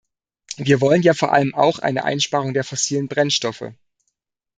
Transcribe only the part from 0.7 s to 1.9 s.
wollen ja vor allem auch